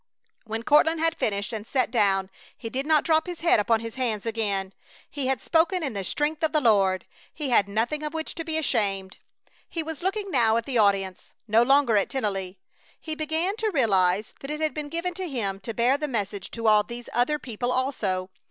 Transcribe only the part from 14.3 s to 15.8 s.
that it had been given to him to